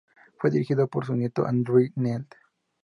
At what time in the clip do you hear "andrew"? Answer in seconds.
1.45-1.87